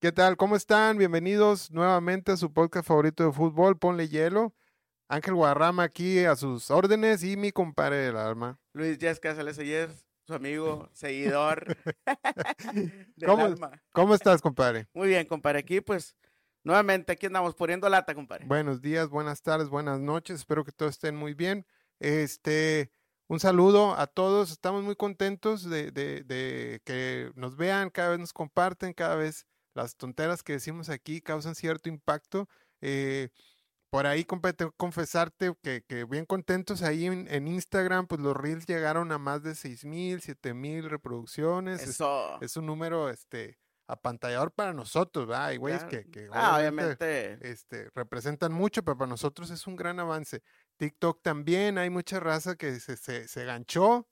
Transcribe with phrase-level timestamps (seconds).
[0.00, 0.36] ¿Qué tal?
[0.36, 0.96] ¿Cómo están?
[0.96, 4.54] Bienvenidos nuevamente a su podcast favorito de fútbol, Ponle Hielo.
[5.08, 8.58] Ángel Guarrama aquí a sus órdenes y mi compadre del alma.
[8.72, 9.90] Luis Jazz Casales ayer,
[10.26, 11.76] su amigo, seguidor
[12.74, 13.82] del ¿Cómo, alma.
[13.92, 14.88] ¿Cómo estás, compadre?
[14.94, 15.58] Muy bien, compadre.
[15.58, 16.16] Aquí, pues,
[16.64, 18.46] nuevamente, aquí andamos poniendo lata, compadre.
[18.46, 20.36] Buenos días, buenas tardes, buenas noches.
[20.36, 21.66] Espero que todos estén muy bien.
[21.98, 22.90] Este,
[23.26, 24.52] un saludo a todos.
[24.52, 29.44] Estamos muy contentos de, de- de que nos vean, cada vez nos comparten, cada vez
[29.74, 32.48] las tonteras que decimos aquí causan cierto impacto.
[32.80, 33.28] Eh,
[33.90, 38.36] por ahí, tengo que confesarte que, que bien contentos ahí en, en Instagram, pues los
[38.36, 41.82] reels llegaron a más de seis mil, siete mil reproducciones.
[41.82, 42.40] Es- Eso.
[42.40, 45.46] Es, un número, este, apantallador para nosotros, ¿verdad?
[45.46, 47.50] Hay güeyes que, que Ah, obviamente, obviamente.
[47.50, 50.40] este, representan mucho, pero para nosotros es un gran avance.
[50.76, 54.06] TikTok también, hay mucha raza que se, se, se ganchó.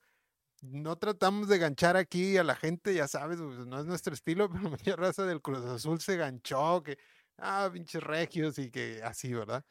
[0.63, 4.49] No tratamos de ganchar aquí a la gente, ya sabes, pues, no es nuestro estilo,
[4.53, 6.99] pero mucha raza del Cruz Azul se ganchó, que,
[7.39, 9.65] ah, pinches regios y que así, ¿verdad?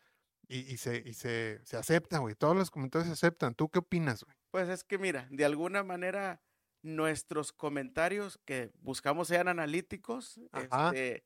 [0.48, 3.54] Y, y se, y se, se aceptan, güey, todos los comentarios se aceptan.
[3.54, 4.36] ¿Tú qué opinas, güey?
[4.52, 6.42] Pues es que, mira, de alguna manera,
[6.82, 11.26] nuestros comentarios que buscamos sean analíticos, este,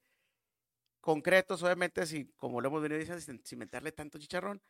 [1.02, 4.62] concretos, obviamente, si, como lo hemos venido diciendo, sin, sin meterle tanto chicharrón,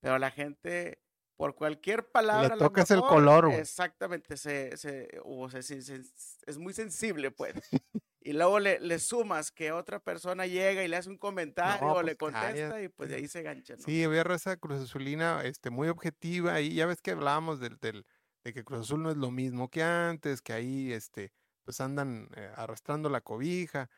[0.00, 1.02] pero la gente,
[1.36, 2.50] por cualquier palabra.
[2.56, 3.58] lo tocas el mejor, color, güey.
[3.60, 6.02] Exactamente, se, se, o se- se- se-
[6.46, 7.54] es muy sensible, pues.
[8.26, 12.02] Y luego le, le sumas que otra persona llega y le hace un comentario o
[12.02, 12.84] le pues, contesta cállate.
[12.84, 13.82] y pues de ahí se gancha, ¿no?
[13.84, 18.06] Sí, había raza Cruz Azulina este, muy objetiva y ya ves que hablábamos del, del-
[18.42, 21.32] de que Cruz Azul no es lo mismo que antes, que ahí este,
[21.64, 23.90] pues andan eh, arrastrando la cobija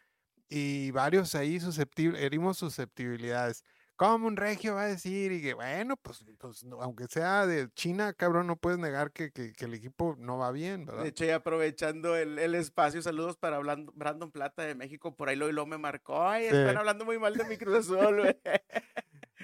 [0.48, 3.62] y varios ahí susceptibles, herimos susceptibilidades.
[3.97, 5.33] ¿Cómo un regio va a decir?
[5.33, 9.30] Y que bueno, pues, pues, no, aunque sea de China, cabrón, no puedes negar que,
[9.33, 11.02] que- que el equipo no va bien, ¿verdad?
[11.02, 15.17] De hecho, y aprovechando el, el espacio, saludos para Brandon Plata de México.
[15.17, 16.23] Por ahí lo, lo me marcó.
[16.29, 16.56] Ay, Sí.
[16.56, 18.36] están hablando muy mal de mi Cruz Azul, güey.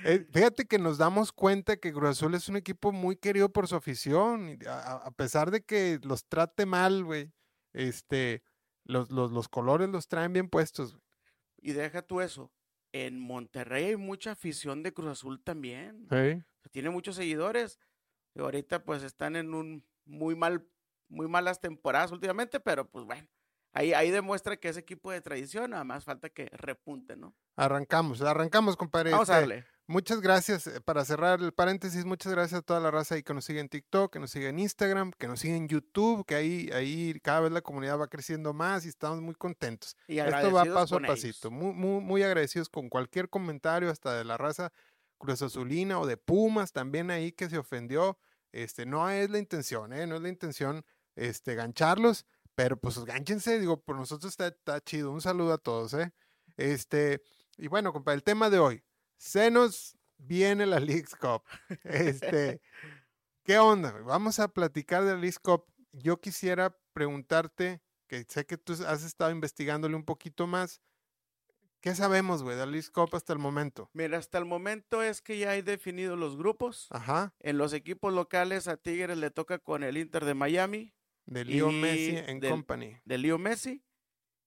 [0.05, 3.69] Eh, fíjate que nos damos cuenta que Cruz Azul es un equipo muy querido por
[3.69, 4.49] su afición.
[4.51, 7.31] y a pesar de que los trate mal, güey,
[7.73, 8.43] este,
[8.85, 10.93] los, los, los colores los traen bien puestos.
[10.93, 11.03] güey.
[11.61, 12.51] Y deja tú eso.
[12.93, 16.07] En Monterrey hay mucha afición de Cruz Azul también.
[16.71, 17.81] Tiene muchos seguidores.
[18.35, 20.67] Y ahorita pues están en un muy mal,
[21.09, 23.29] muy malas temporadas últimamente, pero pues bueno.
[23.75, 27.35] Ahí, ahí demuestra que es equipo de tradición, nada más falta que repunte, ¿no?
[27.57, 29.13] Arrancamos, arrancamos, compadre.
[29.13, 29.72] Vamos a este, darle.
[29.93, 33.35] Muchas gracias, eh, para cerrar el paréntesis, muchas gracias a toda la raza ahí que
[33.35, 36.35] nos sigue en TikTok, que nos sigue en Instagram, que nos sigue en YouTube, que
[36.35, 39.95] ahí, ahí cada vez la comunidad va creciendo más y estamos muy contentos.
[40.09, 41.51] Y Esto va paso a pasito.
[41.51, 44.73] Muy, muy, muy agradecidos con cualquier comentario, hasta de la raza
[45.19, 48.17] Cruz Azulina o de Pumas también ahí que se ofendió.
[48.51, 50.07] Este, no es la intención, ¿eh?
[50.07, 50.87] No es la intención
[51.17, 52.25] este, gancharlos,
[52.55, 55.13] pero pues gánchense, digo, por nosotros está, está chido.
[55.13, 56.15] Un saludo a todos, ¿eh?
[56.57, 57.21] Este,
[57.59, 58.83] y bueno, compa, el tema de hoy.
[59.23, 61.45] Se nos viene la Leagues Cup.
[61.85, 62.61] Este,
[63.45, 63.93] ¿qué onda?
[64.01, 65.65] Vamos a platicar de la Leagues Cup.
[65.93, 70.83] Yo quisiera preguntarte, que sé que tú has estado investigándole un poquito más.
[71.81, 73.89] ¿Qué sabemos, güey, de la Leagues Cup hasta el momento?
[73.93, 76.89] Mira, hasta el momento es que ya hay definidos los grupos.
[76.91, 80.95] Ajá, En los equipos locales a Tigres le toca con el Inter de Miami,
[81.27, 82.99] de Leo Messi en Company.
[83.05, 83.85] de Leo Messi,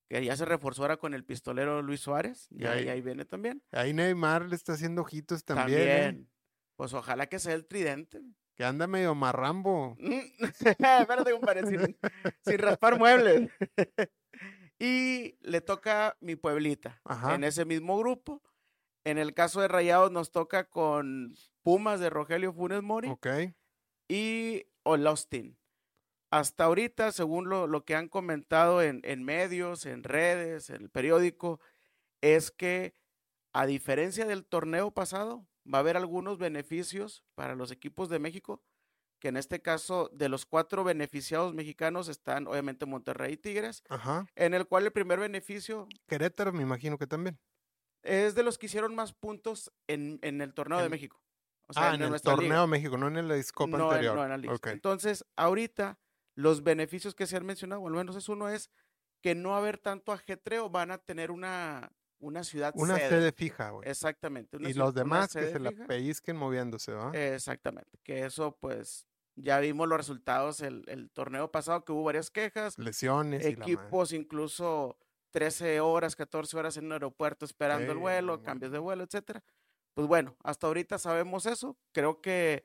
[0.10, 3.64] que ya se reforzó ahora con el pistolero Luis Suárez, Y ya ahí- viene también.
[3.72, 6.16] Ahí Neymar le está haciendo ojitos también, También.
[6.22, 6.28] ¿eh?
[6.76, 8.22] Pues ojalá que sea el tridente.
[8.56, 9.98] que anda medio marrambo.
[10.60, 11.98] Espérate, compadre, sin,
[12.46, 13.50] sin raspar muebles.
[14.80, 17.36] y le toca mi Pueblita Ajá.
[17.36, 18.42] en ese mismo grupo.
[19.06, 23.10] En el caso de Rayados nos toca con Pumas de Rogelio Funes Mori.
[23.10, 23.28] Ok,
[24.10, 25.58] y All Austin.
[26.32, 30.90] Hasta ahorita, según lo, lo que han comentado en, en medios, en redes, en el
[30.90, 31.60] periódico,
[32.22, 32.94] es que
[33.54, 38.62] a diferencia del torneo pasado, va a haber algunos beneficios para los equipos de México,
[39.20, 44.26] que en este caso de los cuatro beneficiados mexicanos están obviamente Monterrey y Tigres, ajá.
[44.36, 47.40] en el cual el primer beneficio Querétaro me imagino que también.
[48.04, 51.22] es de los que hicieron más puntos en, en el torneo de En- México.
[51.68, 52.42] O ah, en el nuestra liga.
[52.44, 54.16] torneo de México, no en el Leagues Cup no, en- anterior.
[54.18, 54.72] no en la.
[54.72, 55.98] Entonces, ahorita,
[56.36, 58.70] los beneficios que se han mencionado, o al menos es uno, es
[59.22, 63.10] que no haber tanto ajetreo, van a tener una, una ciudad Una sede.
[63.10, 63.90] sede fija, güey.
[63.90, 64.58] Exactamente.
[64.58, 65.86] una Y los demás que se la fija.
[65.88, 67.12] pellizquen moviéndose, ¿va?
[67.14, 67.98] Exactamente.
[68.04, 72.78] Que eso, pues, ya vimos los resultados el, el torneo pasado, que hubo varias quejas.
[72.78, 73.64] Lesiones y la.
[73.66, 74.98] Equipos incluso
[75.32, 79.44] 13 horas, 14 horas en un aeropuerto esperando el vuelo, cambios de vuelo, etcétera.
[79.94, 81.78] Pues bueno, hasta ahorita sabemos eso.
[81.94, 82.64] Creo que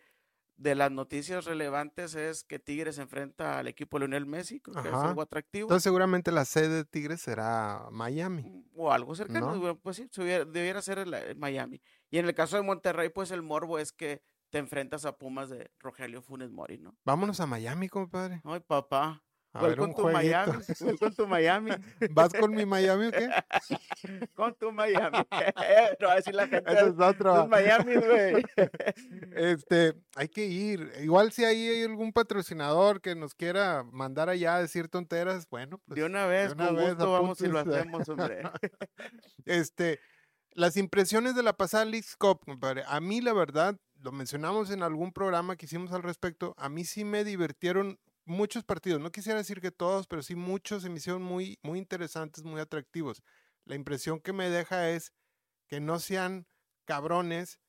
[0.61, 4.95] de las noticias relevantes es que Tigres enfrenta al equipo Lionel Messi, creo que es
[5.09, 5.65] algo atractivo.
[5.65, 8.43] Entonces seguramente la sede de Tigres será Miami.
[8.43, 11.81] Mm, o algo cercano, pues sí, se hubiera- debiera ser el- el Miami.
[12.11, 15.49] Y en el caso de Monterrey, pues el morbo es que te enfrentas a Pumas
[15.49, 16.95] de Rogelio Funes Mori, ¿no?
[17.07, 18.43] Vámonos a Miami, compadre.
[18.45, 19.23] Ay, papá.
[19.53, 20.09] A ver con un tu.
[20.09, 20.53] Miami.
[20.99, 21.71] Con tu Miami.
[22.13, 23.29] ¿Vas con mi Miami o qué?
[24.35, 25.19] con tu Miami.
[26.01, 26.73] no va a decir la gente.
[26.73, 27.35] Ese es otro.
[27.35, 28.45] "Los Miami, güey.
[29.35, 30.93] Este, hay que ir.
[31.01, 35.79] Igual si ahí hay algún patrocinador que nos quiera mandar allá a decir tonteras, bueno,
[35.85, 38.43] pues de una vez, una con vez, gusto vamos y lo hacemos, hombre.
[39.47, 39.99] Este,
[40.53, 42.85] las impresiones de la pasada Leagues Cup, compadre.
[42.87, 46.55] A mí, la verdad, lo mencionamos en algún programa que hicimos al respecto.
[46.57, 47.99] A mí sí me divirtieron
[48.31, 49.01] muchos partidos.
[49.01, 52.61] No quisiera decir que todos, pero sí muchos se me hicieron muy, muy interesantes, muy
[52.61, 53.23] atractivos.
[53.65, 55.13] La impresión que me deja es
[55.67, 56.47] que no sean
[56.85, 57.61] cabrones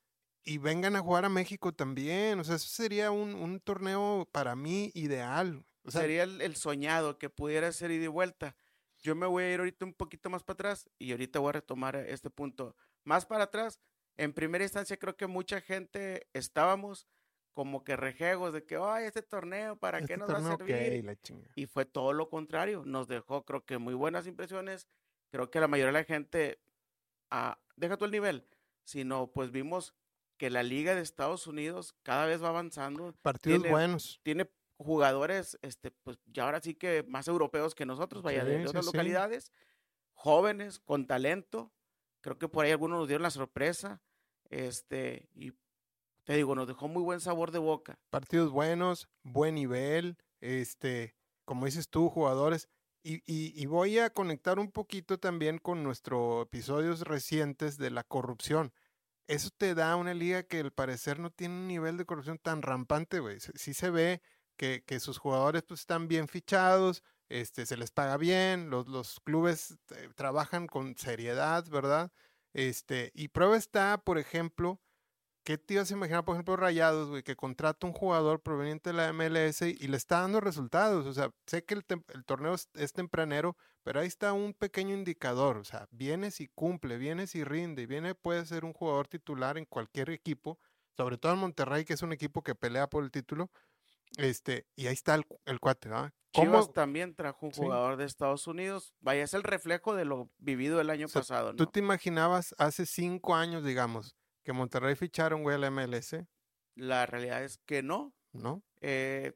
[0.43, 2.39] y vengan a jugar a México también.
[2.39, 5.65] O sea, eso sería un, un torneo para mí ideal.
[5.87, 8.55] Sería el, el soñado que pudiera ser ida y vuelta.
[8.99, 11.53] Yo me voy a ir ahorita un poquito más para atrás y ahorita voy a
[11.53, 12.75] retomar este punto.
[13.03, 13.79] Más para atrás,
[14.15, 17.07] en primera instancia creo que mucha gente estábamos
[17.53, 20.99] como que rejegos de que, ay, este torneo, ¿para este qué nos va a servir?
[20.99, 21.49] ok, la chinga.
[21.55, 22.83] Y fue todo lo contrario.
[22.85, 24.87] Nos dejó, creo que muy buenas impresiones.
[25.31, 26.61] Creo que la mayoría de la gente,
[27.29, 28.47] ah, deja tú el nivel,
[28.83, 29.93] sino pues vimos
[30.37, 33.13] que la liga de Estados Unidos cada vez va avanzando.
[33.21, 34.19] Partidos tiene- buenos.
[34.23, 38.85] Tiene jugadores, este, pues ya ahora sí que más europeos que nosotros, vaya, de, otras
[38.85, 38.91] sí.
[38.91, 39.51] localidades,
[40.13, 41.71] jóvenes, con talento.
[42.21, 44.01] Creo que por ahí algunos nos dieron la sorpresa.
[44.49, 45.53] Este, y
[46.23, 47.99] te digo, nos dejó muy buen sabor de boca.
[48.09, 51.15] partidos buenos, buen nivel, este,
[51.45, 52.67] como dices tú, jugadores.
[53.03, 58.03] Y, y- y voy a conectar un poquito también con nuestros episodios recientes de la
[58.03, 58.73] corrupción.
[59.27, 62.61] Eso te da una liga que al parecer no tiene un nivel de corrupción tan
[62.61, 63.39] rampante, güey.
[63.39, 64.21] Sí se ve
[64.57, 69.19] que, que sus jugadores pues, están bien fichados, este, se les paga bien, los, los
[69.21, 72.11] clubes eh, trabajan con seriedad, ¿verdad?
[72.53, 74.79] Este, y prueba está, por ejemplo,
[75.43, 78.95] ¿Qué te ibas a imaginar, por ejemplo, Rayados, güey, que contrata un jugador proveniente de
[78.95, 81.07] la MLS y, y le está dando resultados?
[81.07, 81.83] O sea, sé que el,
[82.25, 85.57] torneo es, es tempranero, pero ahí está un pequeño indicador.
[85.57, 89.57] O sea, vienes y cumple, vienes y rinde, y viene, puede ser un jugador titular
[89.57, 90.59] en cualquier equipo,
[90.95, 93.49] sobre todo en Monterrey, que es un equipo que pelea por el título.
[94.17, 96.13] Este, y ahí está el, el cuate, ¿verdad?
[96.33, 97.61] Chivas también trajo un Sí.
[97.61, 98.93] jugador de Estados Unidos.
[99.01, 101.71] Vaya, es el reflejo de lo vivido el año O sea, pasado, ¿Tú ¿no?
[101.71, 106.15] te imaginabas hace cinco años, digamos, que Monterrey fichara un güey a la MLS?
[106.75, 108.13] La realidad es que no.
[108.33, 108.63] ¿No?
[108.81, 109.33] Eh,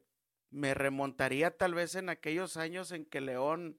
[0.52, 3.78] me remontaría tal vez en aquellos años en que León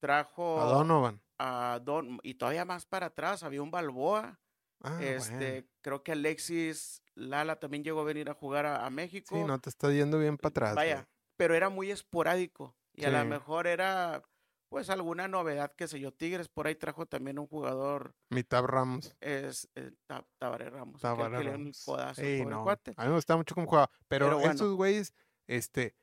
[0.00, 1.20] trajo A Donovan.
[1.38, 4.40] a Don y todavía más para atrás había un Balboa.
[4.82, 5.66] Ah, este, bueno.
[5.80, 9.34] creo que Alexis Lala también llegó a venir a jugar a, a México.
[9.34, 10.74] Sí, no te está yendo bien para atrás.
[10.74, 10.90] güey.
[10.90, 14.22] Vaya, pero era muy esporádico y a lo mejor era
[14.68, 16.12] pues alguna novedad, qué sé yo.
[16.12, 19.14] Tigres por ahí trajo también un jugador Mitad Ramos.
[19.20, 21.00] es eh, Ta- Tabaré Ramos.
[21.00, 21.84] Tabaré que dio un Ramos.
[21.84, 22.94] codazo Ey, no, cuate.
[22.96, 23.90] A mí me gusta mucho cómo jugaba.
[24.08, 24.52] Pero, Pero bueno.
[24.52, 25.14] estos güeyes,
[25.46, 25.94] este,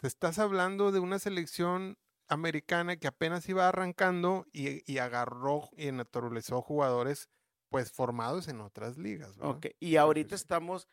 [0.00, 5.92] te estás hablando de una selección americana que apenas iba arrancando y, y agarró y
[5.92, 7.28] naturalizó jugadores
[7.68, 9.36] pues formados en otras ligas.
[9.36, 9.56] ¿verdad?
[9.56, 10.42] Ok, Y ahorita sí.
[10.42, 10.88] estamos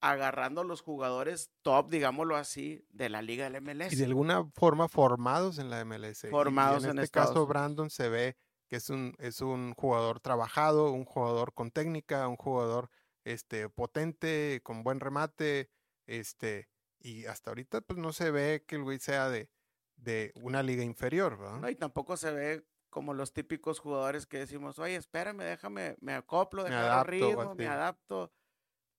[0.00, 3.92] agarrando los jugadores top, digámoslo así, de la liga del MLS.
[3.92, 6.24] Y de alguna forma formados en la MLS.
[6.24, 7.48] Y- y Formados en en este Estados caso, Unidos.
[7.48, 8.36] Brandon se ve
[8.68, 12.90] que es un, es un jugador trabajado, un jugador con técnica, un jugador
[13.24, 15.70] este, potente, con buen remate,
[16.06, 16.68] este,
[17.00, 19.50] y hasta ahorita pues no se ve que el güey sea de,
[19.96, 21.60] de una liga inferior, ¿verdad?
[21.60, 21.68] ¿no?
[21.70, 26.62] Y tampoco se ve como los típicos jugadores que decimos, oye, espérame, déjame, me acoplo,
[26.64, 28.32] Me déjame adapto, ritmo, me adapto.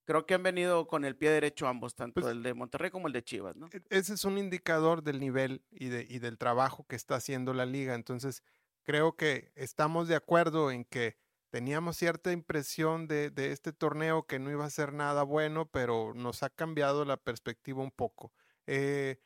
[0.07, 3.07] Creo que han venido con el pie derecho ambos, tanto Pues el de Monterrey como
[3.07, 3.67] el de Chivas, ¿no?
[3.71, 7.53] E- Ese es un indicador del nivel y, de, y del trabajo que está haciendo
[7.53, 7.95] la liga.
[7.95, 8.43] Entonces,
[8.83, 11.17] creo que estamos de acuerdo en que
[11.49, 16.13] teníamos cierta impresión de, de este torneo que no iba a ser nada bueno, pero
[16.13, 18.33] nos ha cambiado la perspectiva un poco.
[18.65, 19.19] Eh,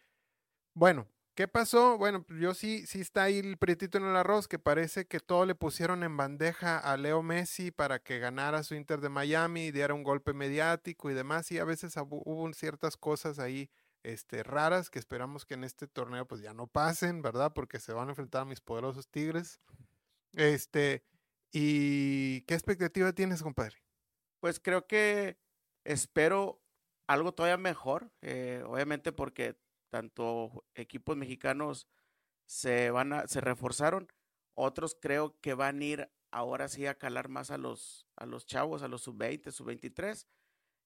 [0.74, 1.98] bueno, ¿qué pasó?
[1.98, 5.20] Bueno, pues yo sí, sí está ahí el prietito en el arroz, que parece que
[5.20, 9.66] todo le pusieron en bandeja a Leo Messi para que ganara su Inter de Miami
[9.68, 13.70] y diera un golpe mediático y demás, y a veces hubo ciertas cosas ahí
[14.04, 17.54] este, raras que esperamos que en este torneo pues ya no pasen, ¿verdad?
[17.54, 19.60] Porque se van a enfrentar a mis poderosos Tigres.
[20.34, 21.04] Este,
[21.52, 23.78] ¿y qué expectativa tienes, compadre?
[24.40, 25.38] Pues creo que
[25.84, 26.62] espero
[27.08, 29.58] algo todavía mejor, eh, obviamente porque
[29.92, 31.88] tanto equipos mexicanos
[32.46, 34.08] se van a, se reforzaron,
[34.56, 38.46] otros creo que van a ir ahora sí a calar más a los, a los
[38.46, 40.26] chavos, a los sub-20, sub-23,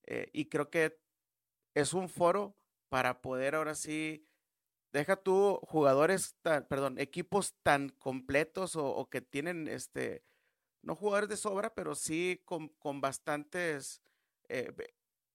[0.07, 1.00] eh, y creo que
[1.74, 2.57] es un foro
[2.89, 4.27] para poder ahora sí,
[4.91, 10.24] deja tú jugadores, perdón, equipos tan completos o, que tienen, este,
[10.81, 14.01] no jugadores de sobra, pero sí con, bastantes,
[14.47, 14.74] eh,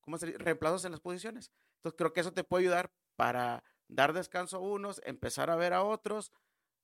[0.00, 0.26] ¿cómo se?
[0.38, 1.52] Reemplazos en las posiciones.
[1.76, 5.74] Entonces creo que eso te puede ayudar para dar descanso a unos, empezar a ver
[5.74, 6.32] a otros.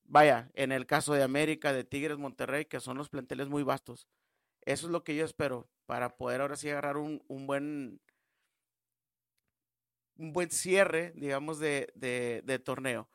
[0.05, 4.07] Vaya, en el caso de América, de Tigres, Monterrey, que son los planteles muy vastos.
[4.61, 8.03] Eso es lo que yo espero para poder ahora sí agarrar un, buen
[10.19, 13.09] un buen cierre, digamos, de, de, torneo.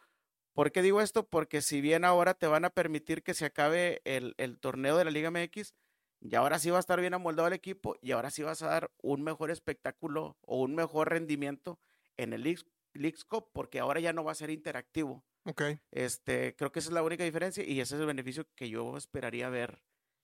[0.54, 1.30] ¿Por qué digo esto?
[1.30, 5.12] Porque si bien ahora te van a permitir que se acabe el, torneo de la
[5.12, 5.76] Liga MX,
[6.22, 8.68] y ahora sí va a estar bien amoldado el equipo y ahora sí vas a
[8.68, 11.80] dar un mejor espectáculo o un mejor rendimiento
[12.18, 12.48] en el
[12.94, 15.24] Leagues Cup, porque ahora ya no va a ser interactivo.
[15.46, 15.64] Ok.
[15.92, 18.98] Este, creo que esa es la única diferencia y ese es el beneficio que yo
[18.98, 19.82] esperaría ver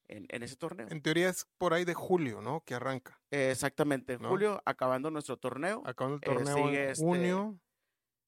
[0.08, 0.88] en, ese torneo.
[0.90, 2.62] En teoría es por ahí de julio, ¿no?
[2.62, 3.20] Que arranca.
[3.30, 5.82] exactamente, en julio, acabando nuestro torneo.
[5.86, 7.60] Acabando el eh, torneo en este, junio.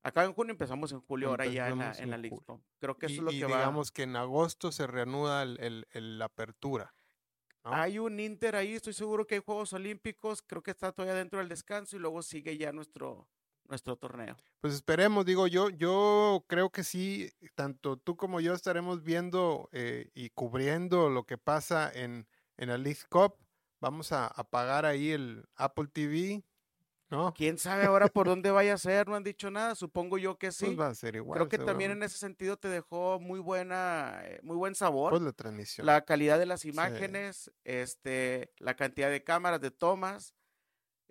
[0.04, 2.38] acá en junio empezamos en julio, ahora ya en la, en la League
[2.80, 3.60] Creo que eso es lo que va.
[3.60, 6.94] digamos que en agosto se reanuda el, la apertura.
[7.64, 11.40] Hay un Inter ahí, estoy seguro que hay Juegos Olímpicos, creo que está todavía dentro
[11.40, 13.30] del descanso y luego sigue ya nuestro,
[13.70, 14.36] nuestro torneo.
[14.60, 20.10] Pues esperemos, digo yo, yo creo que sí, tanto tú como yo estaremos viendo eh,
[20.14, 23.36] y cubriendo lo que pasa en, en la League Cup.
[23.80, 26.44] Vamos a apagar ahí el Apple TV,
[27.10, 27.34] ¿no?
[27.34, 29.08] ¿Quién sabe ahora por dónde vaya a ser?
[29.08, 30.66] No han dicho nada, supongo yo que sí.
[30.66, 31.38] Pues va a ser igual.
[31.38, 35.12] Creo que también en ese sentido te dejó muy buena, eh, muy buen sabor.
[35.12, 35.86] Pues la transmisión.
[35.86, 40.36] La calidad de las imágenes, este, la cantidad de cámaras, de tomas.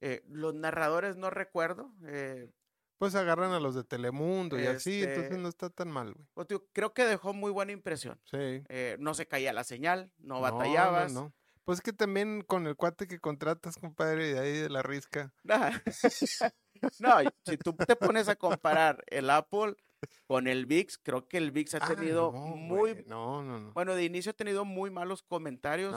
[0.01, 1.93] Eh, los narradores no recuerdo.
[2.07, 2.51] Eh,
[2.99, 6.27] pues agarran a los de Telemundo y así, entonces este no está tan mal, güey.
[6.35, 8.21] Pues, creo que dejó muy buena impresión.
[8.25, 8.65] Sí.
[8.69, 11.13] Eh, no se caía la señal, no batallabas.
[11.13, 11.33] No, no,
[11.65, 15.33] Pues es que también con el cuate que contratas, compadre, de ahí de la risca.
[16.99, 19.77] no, si tú te pones a comparar el Apple
[20.27, 23.05] con el VIX, creo que el VIX ha ah, tenido muy.
[23.07, 23.73] No, no, no.
[23.75, 25.95] Bueno, de inicio ha tenido muy malos comentarios.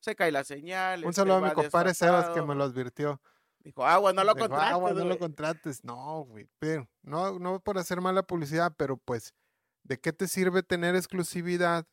[0.00, 1.04] Se cae la señal.
[1.04, 3.20] Un saludo a mi compadre Sebas que me lo advirtió.
[3.62, 4.72] Dijo, agua, no lo contrates.
[4.72, 5.84] Agua, no lo contrates.
[5.84, 6.48] No, güey.
[6.58, 9.34] Pero, no, no por hacer mala publicidad, pero pues,
[9.84, 11.86] ¿de qué te sirve tener exclusividad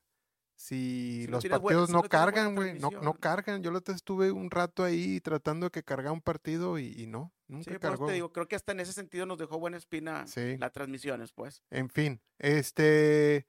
[0.56, 2.80] si, los partidos no, cargan, güey?
[2.80, 3.62] No, no cargan.
[3.64, 7.74] Yo lo estuve un rato ahí tratando de que cargara un partido y, no, nunca
[7.74, 8.08] sí, cargó.
[8.08, 11.64] te digo, creo que hasta en ese sentido nos dejó buena espina las transmisiones, pues.
[11.70, 13.46] En fin, este.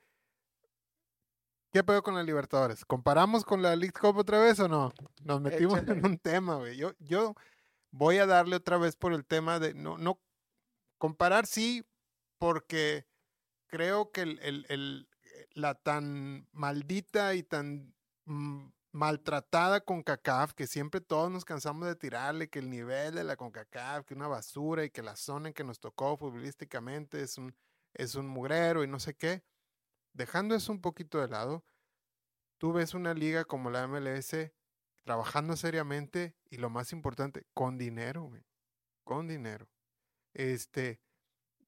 [1.70, 2.84] ¿Qué pedo con la Libertadores?
[2.84, 4.92] ¿Comparamos con la League Cup otra vez o no?
[5.24, 6.76] Nos metimos en un tema, güey.
[6.76, 7.34] Yo, yo,
[7.90, 10.20] voy a darle otra vez por el tema de no, no
[10.96, 11.84] comparar, sí,
[12.38, 13.06] porque
[13.66, 15.08] creo que el,
[15.52, 17.94] la tan maldita y tan
[18.24, 23.24] mm, maltratada con CACAF, que siempre todos nos cansamos de tirarle, que el nivel de
[23.24, 27.38] la CONCACAF, que una basura y que la zona en que nos tocó futbolísticamente es
[27.38, 27.54] un,
[27.94, 29.42] es un mugrero y no sé qué.
[30.18, 31.64] Dejando eso un poquito de lado,
[32.58, 34.34] tú ves una liga como la MLS
[35.04, 38.44] trabajando seriamente y lo más importante, con dinero, güey.
[39.04, 39.68] Con dinero.
[40.34, 41.00] Este,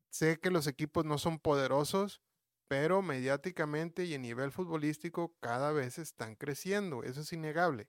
[0.09, 2.21] sé que los equipos no son poderosos,
[2.67, 7.05] pero mediáticamente y a nivel futbolístico cada vez están creciendo.
[7.05, 7.89] Eso es innegable.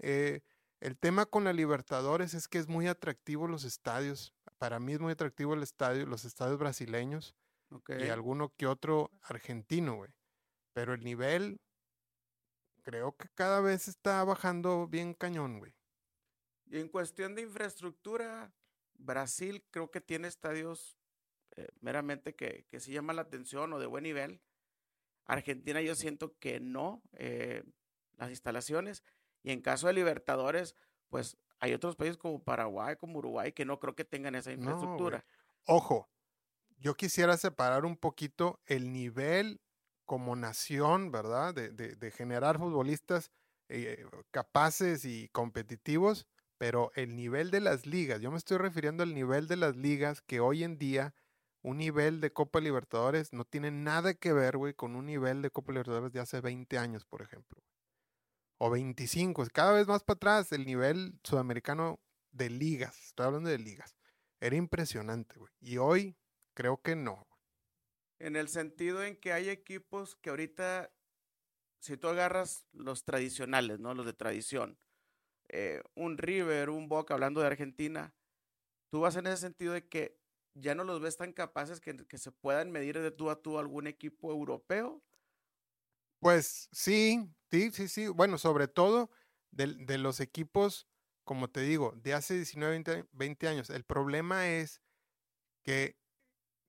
[0.00, 0.42] Eh,
[0.80, 4.34] el tema con la Libertadores es que es muy atractivo los estadios.
[4.58, 7.34] Para mí es muy atractivo el estadio, los estadios brasileños
[7.88, 10.10] y alguno que otro argentino, güey.
[10.72, 11.60] Pero el nivel
[12.82, 15.74] creo que cada vez está bajando bien cañón, güey.
[16.66, 18.52] Y en cuestión de infraestructura,
[18.94, 20.96] Brasil creo que tiene estadios
[21.56, 24.40] eh, meramente que, que sí llaman la atención o de buen nivel.
[25.26, 27.64] Argentina yo siento que no, eh,
[28.16, 29.02] las instalaciones.
[29.42, 30.74] Y en caso de Libertadores,
[31.08, 35.24] pues hay otros países como Paraguay, como Uruguay, que no creo que tengan esa infraestructura.
[35.66, 36.10] Ojo,
[36.84, 39.62] yo quisiera separar un poquito el nivel
[40.04, 41.54] como nación, ¿verdad?
[41.54, 43.30] De, generar futbolistas
[43.70, 46.26] eh, capaces y competitivos,
[46.58, 50.20] pero el nivel de las ligas, yo me estoy refiriendo al nivel de las ligas
[50.20, 51.14] que hoy en día
[51.62, 55.50] un nivel de Copa Libertadores no tiene nada que ver, güey, con un nivel de
[55.50, 57.62] Copa Libertadores de hace 20 años, por ejemplo.
[58.58, 61.98] O 25, cada vez más para atrás el nivel sudamericano
[62.30, 63.96] de ligas, estoy hablando de ligas,
[64.38, 65.50] era impresionante, güey.
[65.60, 66.14] Y hoy
[66.54, 67.26] creo que no.
[68.18, 70.92] En el sentido en que hay equipos que ahorita,
[71.80, 73.94] si tú agarras los tradicionales, ¿no?
[73.94, 74.78] Los de tradición,
[75.48, 78.14] eh, un River, un Boca, hablando de Argentina,
[78.90, 80.18] tú vas en ese sentido de que
[80.54, 83.86] ya no los ves tan capaces que, se puedan medir de tú a tú algún
[83.86, 85.02] equipo europeo.
[86.20, 88.06] Pues sí, sí, sí, sí.
[88.06, 89.10] Bueno, sobre todo
[89.50, 90.86] de, de los equipos
[91.24, 93.70] como te digo, de hace 19, 20, 20 años.
[93.70, 94.80] El problema es
[95.62, 95.96] que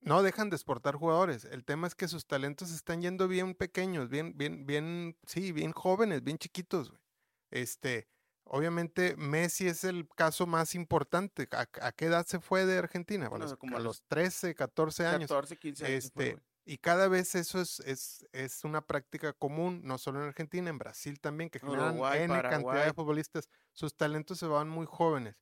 [0.05, 1.45] no dejan de exportar jugadores.
[1.45, 5.71] El tema es que sus talentos están yendo bien pequeños, bien, bien, bien, sí, bien
[5.71, 7.01] jóvenes, bien chiquitos, güey.
[7.49, 8.07] Este,
[8.43, 11.49] obviamente Messi es el caso más importante.
[11.51, 13.29] ¿A, qué edad se fue de Argentina?
[13.29, 15.29] Bueno, como a los 13, 14 años.
[15.29, 16.05] 14, 15 años.
[16.05, 20.69] Este, y cada vez eso es, es, es, una práctica común, no solo en Argentina,
[20.69, 23.49] en Brasil también, que generan N cantidad de futbolistas.
[23.73, 25.35] Sus talentos se van muy jóvenes.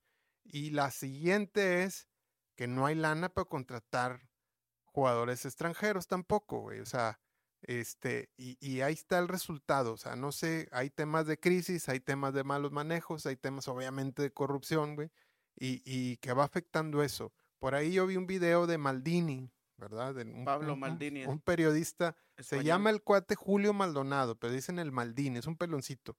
[0.46, 2.08] Y la siguiente es
[2.56, 4.22] que no hay lana para contratar
[4.94, 6.80] jugadores extranjeros tampoco, güey.
[6.80, 7.20] O sea,
[7.62, 9.94] este, y, y, ahí está el resultado.
[9.94, 13.68] O sea, no sé, hay temas de crisis, hay temas de malos manejos, hay temas
[13.68, 15.10] obviamente de corrupción, güey,
[15.56, 17.34] y, y que va afectando eso.
[17.60, 20.14] Por ahí yo vi un video de Maldini, ¿verdad?
[20.14, 21.26] De un, Pablo Maldini.
[21.26, 26.18] Un, periodista, se llama el cuate Julio Maldonado, pero dicen el Maldini, es un peloncito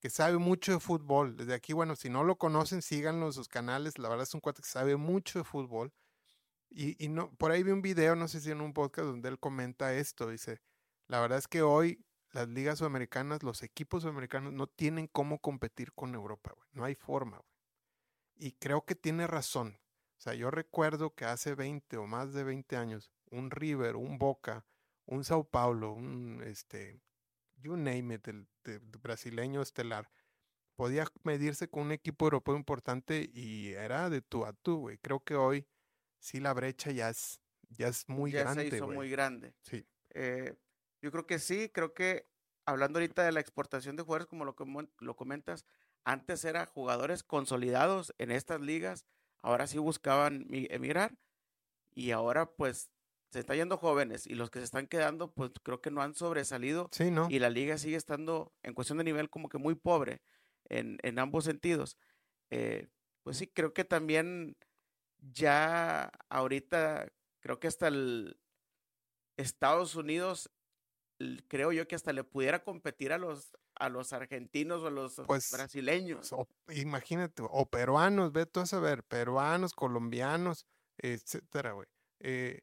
[0.00, 1.36] que sabe mucho de fútbol.
[1.36, 3.98] Desde aquí, bueno, si no lo conocen, síganlo en sus canales.
[3.98, 5.92] La verdad es un cuate que sabe mucho de fútbol.
[6.78, 9.38] Y, no, por ahí vi un video, no sé si en un podcast, donde él
[9.38, 10.28] comenta esto.
[10.28, 10.60] Dice,
[11.06, 15.94] la verdad es que hoy las ligas sudamericanas, los equipos sudamericanos no tienen cómo competir
[15.94, 16.68] con Europa, güey.
[16.72, 18.48] No hay forma, güey.
[18.48, 19.80] Y creo que tiene razón.
[20.18, 24.18] O sea, yo recuerdo que hace 20 o más de 20 años, un River, un
[24.18, 24.66] Boca,
[25.06, 27.00] un Sao Paulo, un, este,
[27.56, 28.46] you name it, el,
[29.00, 30.10] brasileño estelar,
[30.74, 34.98] podía medirse con un equipo europeo importante y era de tú a tú, güey.
[34.98, 35.66] Creo que hoy
[36.26, 38.64] sí la brecha ya es, ya es muy grande.
[38.64, 39.54] Ya se hizo muy grande.
[39.62, 39.86] Sí.
[40.10, 40.56] Eh,
[41.00, 42.26] yo creo que sí, creo que
[42.64, 44.56] hablando ahorita de la exportación de jugadores, como lo,
[44.98, 45.64] lo comentas,
[46.04, 49.06] antes era jugadores consolidados en estas ligas,
[49.40, 51.16] ahora sí buscaban emigrar
[51.94, 52.90] y ahora pues
[53.30, 56.14] se están yendo jóvenes y los que se están quedando pues creo que no han
[56.14, 57.28] sobresalido sí, ¿no?
[57.30, 60.22] y la liga sigue estando en cuestión de nivel como que muy pobre
[60.68, 61.96] en, en ambos sentidos.
[62.50, 62.88] Eh,
[63.22, 64.56] pues sí, creo que también
[65.18, 67.08] ya ahorita,
[67.40, 68.38] creo que hasta el
[69.36, 70.50] Estados Unidos,
[71.48, 75.20] creo yo que hasta le pudiera competir a los a los argentinos o a los
[75.26, 76.34] pues, brasileños.
[76.74, 80.66] imagínate, o peruanos, ve tú a saber, peruanos, colombianos,
[80.98, 81.86] etcétera, güey.
[82.20, 82.62] Eh,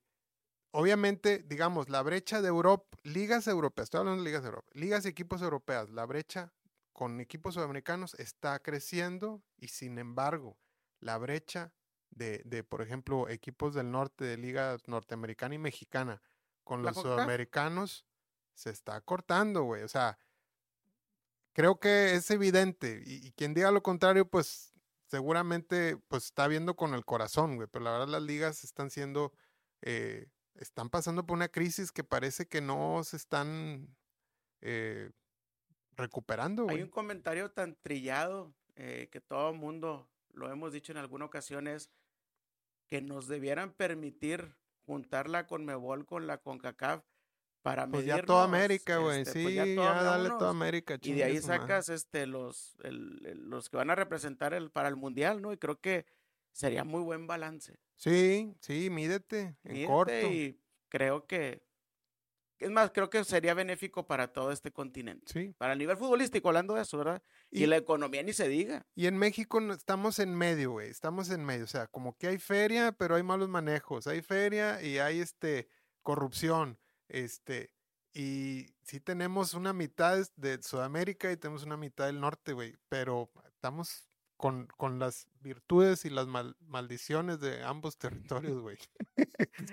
[0.71, 5.05] obviamente, digamos, la brecha de Europa, ligas europeas, estoy hablando de ligas de Europa, ligas
[5.05, 6.51] y equipos europeas, la brecha
[6.93, 10.57] con equipos sudamericanos está creciendo y sin embargo,
[10.99, 11.73] la brecha
[12.15, 16.21] de, de, por ejemplo, equipos del norte de liga norteamericana y mexicana
[16.63, 18.05] con los sudamericanos
[18.53, 19.83] se está cortando, güey.
[19.83, 20.17] O sea,
[21.53, 23.03] creo que es evidente.
[23.05, 24.73] Y, quien diga lo contrario, pues
[25.07, 27.67] seguramente pues está viendo con el corazón, güey.
[27.71, 29.33] Pero la verdad las ligas están siendo,
[29.81, 33.95] eh, están pasando por una crisis que parece que no se están
[34.61, 35.11] eh,
[35.95, 36.77] recuperando, güey.
[36.77, 41.25] Hay un comentario tan trillado eh, que todo el mundo lo hemos dicho en alguna
[41.25, 41.91] ocasión es
[42.93, 44.53] que nos debieran permitir
[44.85, 47.03] juntar la Conmebol con la CONCACAF
[47.63, 50.99] para pues ya toda América, güey, este, pues sí, ya, dale toda América.
[51.01, 55.41] Y de ahí sacas este los los que van a representar el para el mundial,
[55.41, 55.51] ¿no?
[55.51, 56.05] Y creo que
[56.51, 57.79] sería muy buen balance.
[57.95, 60.13] Sí, sí, mídete en corto.
[60.13, 61.65] Y creo que
[62.59, 65.31] es más, creo que sería benéfico para todo este continente.
[65.31, 65.53] Sí.
[65.57, 67.21] Para el nivel futbolístico, hablando de eso, ¿verdad?
[67.51, 68.85] Y, la economía ni se diga.
[68.95, 70.89] Y en México estamos en medio, güey.
[70.89, 71.65] Estamos en medio.
[71.65, 74.07] O sea, como que hay feria, pero hay malos manejos.
[74.07, 75.67] Hay feria y hay este
[76.01, 76.79] corrupción.
[77.07, 77.73] Este.
[78.13, 82.75] Y sí tenemos una mitad de Sudamérica y tenemos una mitad del norte, güey.
[82.87, 84.12] Pero estamos
[84.43, 88.77] con, con, las virtudes y las maldiciones de ambos territorios, güey.
[89.17, 89.71] es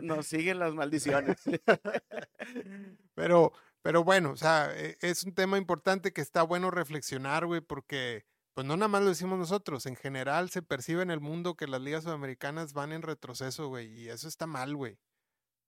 [0.00, 1.36] Nos siguen las maldiciones.
[3.14, 7.60] pero, pero bueno, o sea, e, es un tema importante que está bueno reflexionar, güey,
[7.60, 11.54] porque pues no nada más lo decimos nosotros, en general se percibe en el mundo
[11.54, 14.98] que las ligas sudamericanas van en retroceso, güey, y eso está mal, güey.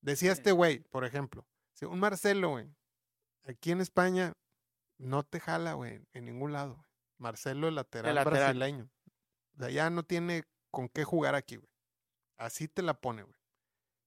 [0.00, 1.46] Decía este güey, por ejemplo,
[1.82, 2.74] un Marcelo, güey,
[3.44, 4.32] aquí en España
[4.96, 6.85] no te jala, güey, en ningún lado.
[7.18, 8.90] Marcelo, el lateral, brasileño.
[9.54, 11.70] O sea, ya no tiene con qué jugar aquí, güey.
[12.36, 13.36] Así te la pone, güey.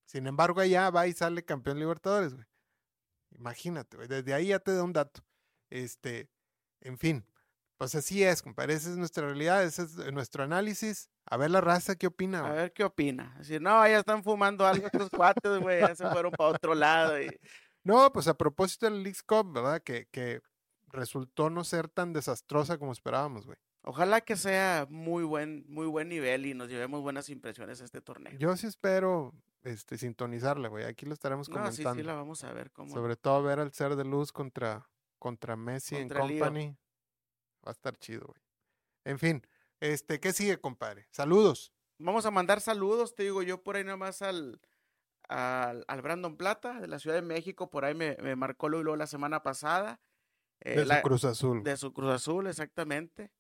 [0.06, 2.46] Sin embargo, allá va y sale campeón Libertadores, güey.
[3.32, 4.08] Imagínate, güey.
[4.08, 5.22] Desde ahí ya te da un dato.
[5.70, 6.30] Este,
[6.82, 7.26] en fin,
[7.78, 8.74] pues así es, compadre.
[8.74, 11.10] Esa es nuestra realidad, ese es nuestro análisis.
[11.26, 12.46] A ver la raza, ¿qué opina?
[12.46, 13.36] A ver qué opina.
[13.38, 15.80] Decir, no, ya están fumando algo estos cuates, güey.
[15.82, 17.22] Ya se fueron para otro lado.
[17.22, 17.30] Y...
[17.84, 19.82] No, pues a propósito del League Cup, ¿verdad?
[19.82, 20.42] Que, que
[20.92, 23.58] resultó no ser tan desastrosa como esperábamos, güey.
[23.82, 28.02] Ojalá que sea muy buen, muy buen nivel y nos llevemos buenas impresiones a este
[28.02, 28.38] torneo.
[28.38, 30.86] Yo sí espero este, sintonizarla, güey.
[30.86, 31.84] Aquí lo estaremos comentando.
[31.84, 32.72] No, sí, sí, la vamos a ver.
[32.72, 32.94] Cómo...
[32.94, 36.78] Sobre todo ver al ser de luz contra, contra Messi en Company.
[37.66, 38.42] Va a estar chido, güey.
[39.06, 39.42] En fin,
[39.80, 41.08] este, ¿qué sigue, compadre?
[41.12, 41.74] Saludos.
[41.98, 44.62] Vamos a mandar saludos, te digo yo por ahí nada más al,
[45.28, 48.96] al, al Brandon Plata de la Ciudad de México, por ahí me, me marcó luego
[48.96, 50.00] la semana pasada.
[50.62, 51.64] Eh, De la- su Cruz Azul.
[51.64, 53.32] de su Cruz Azul, exactamente.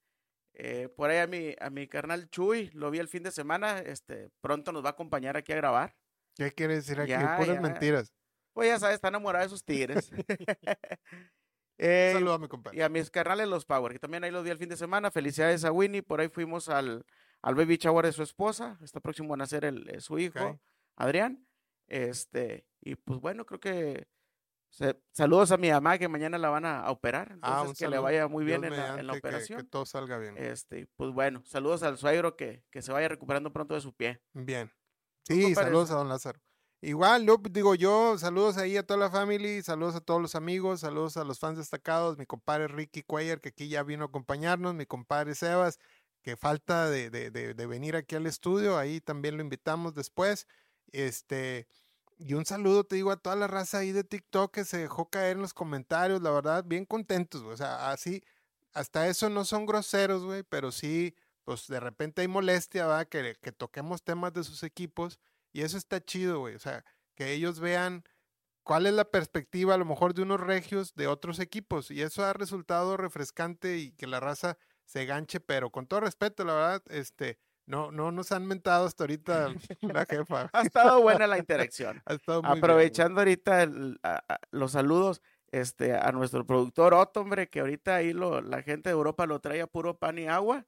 [0.53, 3.79] Eh, por ahí a mi, a mi carnal Chuy, lo vi el fin de semana,
[3.79, 5.95] este, pronto nos va a acompañar aquí a grabar.
[6.35, 7.11] ¿Qué quiere decir aquí?
[7.11, 7.61] Ya, Puras ya.
[7.61, 8.13] mentiras.
[8.53, 10.11] Pues ya sabes, está enamorado de sus tigres.
[11.81, 12.77] Eh, saludo a mi compadre.
[12.77, 15.11] y a mis carnales los Power, que también ahí los vi el fin de semana.
[15.11, 17.05] Felicidades a Winnie, por ahí fuimos al,
[17.41, 18.77] al baby shower de su esposa.
[18.83, 20.59] Está próximo a nacer el, eh, su hijo.
[20.97, 21.47] Adrián.
[21.87, 24.07] Este, y pues bueno, creo que
[24.69, 27.31] se- saludos a mi mamá que mañana la van a, a operar.
[27.33, 29.59] Entonces Ah, que le vaya muy bien en la, en la mediante, que- operación.
[29.61, 30.37] Que, todo salga bien.
[30.37, 34.21] Este, pues bueno, saludos al suegro que, que se vaya recuperando pronto de su pie.
[34.33, 34.71] Bien.
[35.25, 36.39] ¿Tú, Sí, saludos a don Lázaro.
[36.81, 40.79] Igual, yo digo yo, saludos ahí a toda la familia, saludos a todos los amigos,
[40.79, 44.73] saludos a los fans destacados, mi compadre Ricky Cuellar, que aquí ya vino a acompañarnos,
[44.75, 45.77] mi compadre Sebas,
[46.21, 50.47] que falta de, de- de- de venir aquí al estudio, ahí también lo invitamos después.
[50.93, 51.67] Este,
[52.19, 55.09] y un saludo, te digo, a toda la raza ahí de TikTok que se dejó
[55.09, 58.23] caer en los comentarios, la verdad, bien contentos, güey, o sea, así,
[58.73, 63.07] hasta eso no son groseros, güey, pero sí, pues de repente hay molestia, ¿verdad?
[63.07, 65.19] Que, que toquemos temas de sus equipos
[65.53, 66.83] y eso está chido, güey, o sea,
[67.15, 68.03] que ellos vean
[68.63, 72.23] cuál es la perspectiva a lo mejor de unos regios de otros equipos y eso
[72.25, 76.83] ha resultado refrescante y que la raza se ganche, pero con todo respeto, la verdad,
[76.89, 80.49] este, no, no nos han mentado hasta ahorita la jefa.
[80.51, 82.01] Ha estado buena la interacción.
[82.05, 82.71] Ha estado muy bien, güey.
[82.71, 87.95] Aprovechando ahorita el- a- a- los saludos este, a nuestro productor Otto, hombre, que ahorita
[87.95, 90.65] ahí lo, la gente de Europa lo trae a puro pan y agua.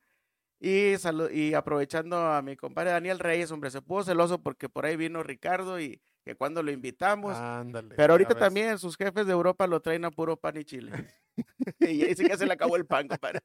[0.59, 0.93] Y,
[1.31, 5.23] y aprovechando a mi compadre Daniel Reyes, hombre, se puso celoso porque por ahí vino
[5.23, 7.35] Ricardo y que cuando lo invitamos.
[7.35, 7.95] Ándale.
[7.95, 10.91] Pero ahorita también sus jefes de Europa lo traen a puro pan y chile.
[11.79, 13.39] y ahí sí que se le acabó el pan, compadre.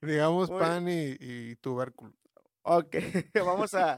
[0.00, 2.12] Digamos pan y, y tubérculo.
[2.62, 2.94] Ok,
[3.46, 3.96] vamos a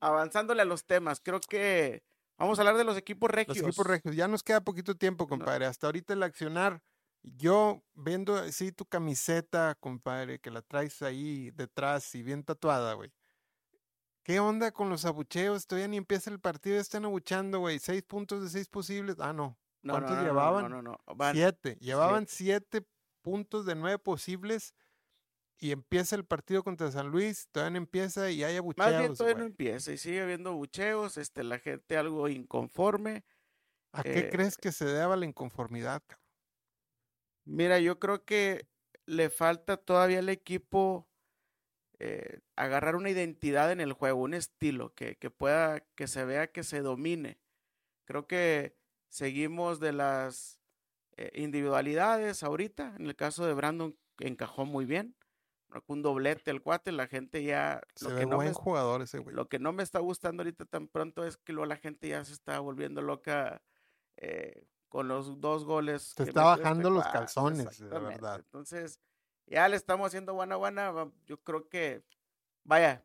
[0.00, 1.20] avanzándole a los temas.
[1.20, 2.02] Creo que
[2.38, 3.56] vamos a hablar de los equipos regios.
[3.58, 4.14] Los equipos regios.
[4.16, 5.66] Ya nos queda poquito tiempo, compadre.
[5.66, 6.82] Hasta ahorita el accionar.
[7.22, 13.12] Yo vendo así tu camiseta, compadre, que la traes ahí detrás y bien tatuada, güey.
[14.22, 15.66] ¿Qué onda con los abucheos?
[15.66, 17.78] Todavía ni empieza el partido, están abuchando, güey.
[17.80, 19.16] Seis puntos de seis posibles.
[19.18, 19.58] Ah, no.
[19.82, 20.62] No, no, ¿Cuántos no, no, llevaban?
[20.64, 21.14] No, no, no.
[21.14, 21.76] Van- Siete.
[21.80, 22.84] Llevaban siete
[23.22, 24.74] puntos de nueve posibles
[25.58, 27.48] y empieza el partido contra San Luis.
[27.50, 31.16] Todavía no empieza y hay abucheos, Más bien todavía no empieza y sigue habiendo bucheos,
[31.16, 33.24] este, la gente algo inconforme.
[33.92, 36.26] ¿A qué eh, crees que se deba la inconformidad, cabrón?
[37.44, 38.68] Mira, yo creo que
[39.06, 41.08] le falta todavía al equipo
[41.98, 46.50] eh, agarrar una identidad en el juego, un estilo que, que pueda, que se vea
[46.50, 47.38] que se domine.
[48.04, 48.76] Creo que
[49.08, 50.60] seguimos de las
[51.16, 52.94] eh, individualidades ahorita.
[52.98, 55.16] En el caso de Brandon encajó muy bien.
[55.76, 59.02] Marcó un doblete el cuate, la gente ya Se lo que no buen me jugador
[59.02, 59.36] ese, güey.
[59.36, 62.24] Lo que no me está gustando ahorita tan pronto es que luego la gente ya
[62.24, 63.60] se está volviendo loca
[64.16, 66.14] eh, con los dos goles.
[66.16, 68.36] Se está este bajando los calzones, de verdad.
[68.36, 69.00] Entonces,
[69.44, 71.12] ya le estamos haciendo buena, buena.
[71.26, 72.02] Yo creo que,
[72.64, 73.04] vaya,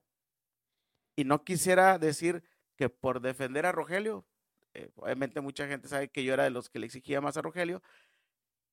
[1.17, 2.41] y no quisiera decir
[2.77, 4.25] que por defender a Rogelio,
[4.73, 7.41] eh, obviamente mucha gente sabe que yo era de los que le exigía más a
[7.41, 7.83] Rogelio,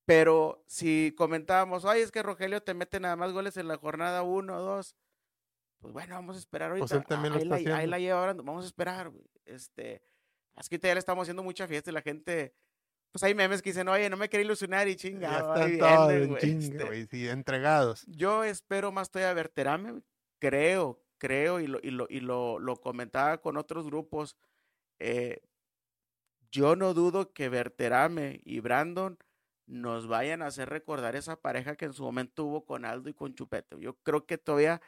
[0.09, 4.23] pero si comentábamos, ay, es que Rogelio te mete nada más goles en la jornada
[4.23, 4.95] 1 o 2,
[5.77, 6.87] pues bueno, vamos a esperar ahorita.
[6.87, 9.11] Pues él también lo ahí, está la, ahí la lleva Brandon, vamos a esperar.
[9.11, 9.23] güey.
[9.45, 10.01] Este,
[10.57, 12.55] es que ya le estamos haciendo mucha fiesta y la gente,
[13.11, 15.95] pues hay memes que dicen, oye, no me quería ilusionar y Ya chinga, ahí están
[15.95, 16.83] todos en güey, chinga, este.
[16.85, 18.03] güey, sí, entregados.
[18.07, 20.03] Yo espero más todavía Verterame, güey.
[20.39, 24.37] creo, creo, y lo, y lo, y lo, lo comentaba con otros grupos.
[24.97, 25.43] eh,
[26.51, 29.19] yo no dudo que Verterame y Brandon
[29.69, 33.13] nos vayan a hacer recordar esa pareja que en su momento hubo con Aldo y
[33.13, 33.79] con Chupete.
[33.79, 34.81] Yo creo que todavía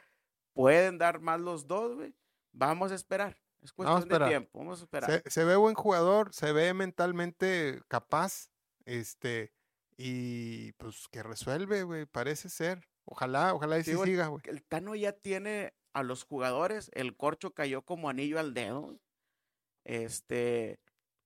[0.52, 2.14] pueden dar más los dos, güey.
[2.52, 3.38] Vamos a esperar.
[3.62, 4.28] Es cuestión de esperar.
[4.28, 4.58] tiempo.
[4.58, 5.10] Vamos a esperar.
[5.10, 8.50] Se, se ve buen jugador, se ve mentalmente capaz,
[8.84, 9.52] este,
[9.96, 12.88] y pues que resuelve, güey, parece ser.
[13.04, 14.42] Ojalá, ojalá y sí siga, güey.
[14.46, 18.98] el Tano ya tiene a los jugadores, el corcho cayó como anillo al dedo.
[19.84, 20.80] Este,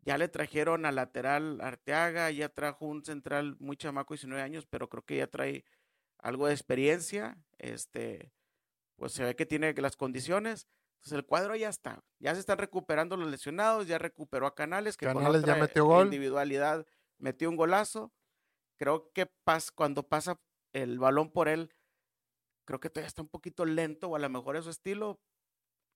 [0.07, 4.89] ya le trajeron al lateral Arteaga, ya trajo un central muy chamaco, 19 años, pero
[4.89, 5.65] creo que ya trae
[6.19, 7.37] algo de experiencia.
[7.59, 8.33] Este,
[8.95, 10.69] pues se ve que tiene las condiciones.
[10.99, 12.05] Entonces el cuadro ya está.
[12.21, 15.85] Ya se están recuperando los lesionados, ya recuperó a Canales, que con Canales ya metió
[15.85, 16.05] gol.
[16.05, 16.87] individualidad
[17.19, 18.13] metió un golazo.
[18.79, 20.41] Creo que pas, cuando pasa
[20.73, 21.75] el balón por él,
[22.65, 25.21] creo que todavía está un poquito lento, o a lo mejor es su estilo.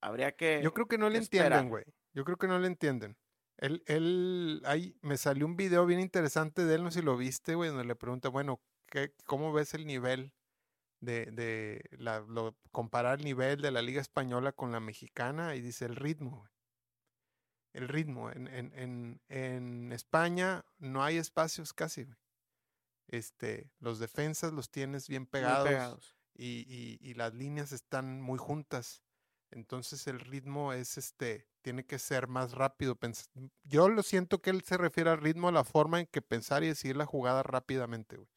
[0.01, 0.61] Habría que.
[0.65, 1.53] Yo creo que no le esperar.
[1.53, 1.85] entienden, güey.
[2.13, 3.17] Yo creo que no le entienden.
[3.61, 7.17] Él, él, ahí me salió un video bien interesante de él, no sé si lo
[7.17, 10.33] viste, güey, donde le pregunta, bueno, ¿qué, ¿cómo ves el nivel
[11.01, 15.61] de, de la, lo- comparar el nivel de la liga española con la mexicana y
[15.61, 16.51] dice el ritmo, güey.
[17.73, 18.31] El ritmo.
[18.31, 22.17] En, en, en, en España no hay espacios casi, güey.
[23.09, 26.17] Este, los defensas los tienes bien pegados, pegados.
[26.35, 29.03] Y, y- y las líneas están muy juntas.
[29.51, 32.99] Entonces el ritmo es este, tiene que ser más rápido.
[33.65, 36.63] Yo lo siento que él se refiere al ritmo, a la forma en que pensar
[36.63, 38.29] y decir la jugada rápidamente, güey.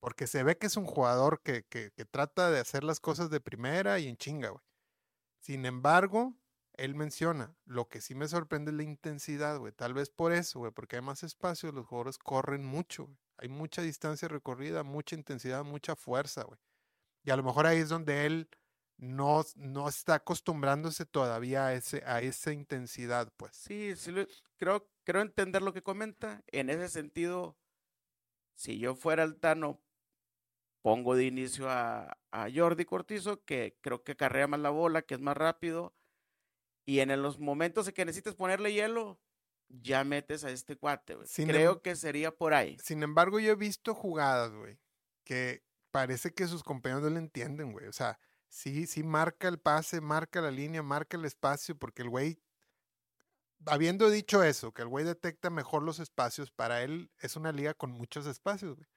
[0.00, 3.30] Porque se ve que es un jugador que, que, que trata de hacer las cosas
[3.30, 4.62] de primera y en chinga, güey.
[5.40, 6.34] Sin embargo,
[6.74, 9.72] él menciona, lo que sí me sorprende es la intensidad, güey.
[9.72, 13.18] Tal vez por eso, güey, porque hay más espacio, los jugadores corren mucho, güey.
[13.38, 16.58] Hay mucha distancia recorrida, mucha intensidad, mucha fuerza, güey.
[17.22, 18.48] Y a lo mejor ahí es donde él
[18.98, 23.56] no, no está acostumbrándose todavía a, ese, a esa intensidad, pues.
[23.56, 24.12] Sí, sí,
[24.56, 26.42] creo, creo entender lo que comenta.
[26.46, 27.56] En ese sentido,
[28.54, 29.82] si yo fuera el Tano,
[30.82, 35.14] pongo de inicio a, a Jordi Cortizo, que creo que carrea más la bola, que
[35.14, 35.94] es más rápido.
[36.86, 39.20] Y en los momentos en que necesites ponerle hielo,
[39.68, 41.26] ya metes a este cuate, güey.
[41.26, 42.78] Sin Creo em- que sería por ahí.
[42.78, 44.78] Sin embargo, yo he visto jugadas, güey,
[45.24, 47.86] que parece que sus compañeros no le entienden, güey.
[47.88, 48.20] O sea,
[48.56, 52.40] sí, sí marca el pase, marca la línea, marca el espacio, porque el güey,
[53.66, 57.74] habiendo dicho eso, que el güey detecta mejor los espacios, para él es una liga
[57.74, 58.88] con muchos espacios, güey.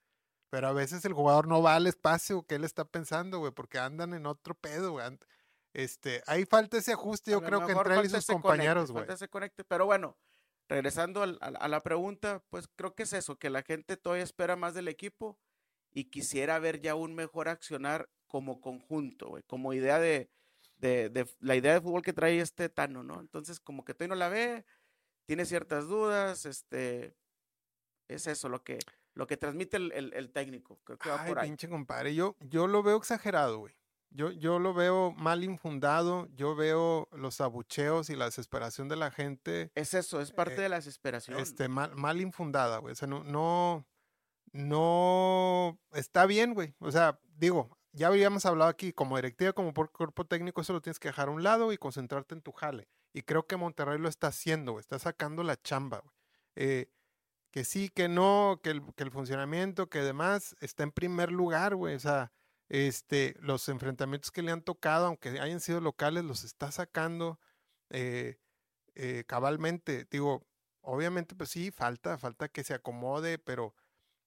[0.49, 3.77] Pero a veces el jugador no va al espacio que él está pensando, güey, porque
[3.77, 5.05] andan en otro pedo, güey.
[5.73, 9.01] Este, ahí falta ese ajuste, A yo creo que entre él y sus compañeros, güey.
[9.01, 10.17] falta ese conecte, pero bueno,
[10.67, 14.23] regresando al- al- a, la pregunta, pues creo que es eso, que la gente todavía
[14.23, 15.37] espera más del equipo
[15.91, 20.29] y quisiera ver ya un mejor accionar como conjunto, güey, como idea de,
[20.77, 23.19] de, de la idea de fútbol que trae este Tano, ¿no?
[23.19, 24.65] Entonces, como que todavía no la ve,
[25.25, 27.13] tiene ciertas dudas, este,
[28.07, 28.79] es eso lo que,
[29.15, 31.47] lo que transmite el, el- el técnico, creo que va Ay, por ahí.
[31.49, 33.75] pinche compadre, yo, yo lo veo exagerado, güey.
[34.11, 39.11] Yo, yo lo veo mal infundado, yo veo los abucheos y la desesperación de la
[39.11, 41.37] gente Es eso, es parte eh, de la desesperación.
[41.39, 42.93] este, mal, mal infundada, güey.
[42.93, 43.85] O sea, no, no,
[44.51, 46.73] no está bien, güey.
[46.79, 50.81] O sea, digo, ya habíamos hablado aquí, como directiva, como por cuerpo técnico, eso lo
[50.81, 52.87] tienes que dejar a un lado y concentrarte en tu jale.
[53.11, 54.79] Y creo que Monterrey lo está haciendo.
[54.79, 56.01] Está sacando la chamba.
[56.55, 56.89] Eh,
[57.51, 61.95] que sí, que no, que el, funcionamiento, que demás está en primer lugar, güey.
[61.95, 62.31] O sea,
[62.69, 67.37] este, los enfrentamientos que le han tocado, aunque hayan sido locales, los está sacando
[67.89, 68.37] eh,
[68.95, 70.07] eh, cabalmente.
[70.09, 70.47] Digo,
[70.79, 73.75] obviamente, pues sí, falta, falta que se acomode, pero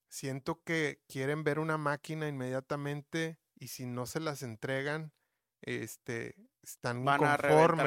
[0.08, 5.12] siento que quieren ver una máquina inmediatamente y si no se las entregan,
[5.62, 7.20] este, están Van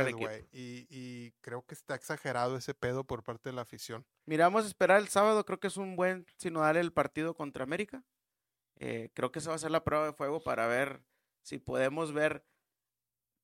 [0.08, 0.30] equipo.
[0.30, 0.48] güey.
[0.52, 4.06] Y, y creo que está exagerado ese pedo por parte de la afición.
[4.26, 8.04] Miramos a esperar el sábado, creo que es un buen sinodal el partido contra América.
[8.78, 11.02] Eh, creo que esa va a ser la prueba de fuego para ver
[11.44, 12.46] si podemos ver